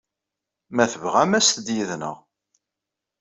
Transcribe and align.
Ma 0.75 0.85
tebɣam, 0.91 1.31
aset-d 1.39 1.67
yid-neɣ. 1.75 2.17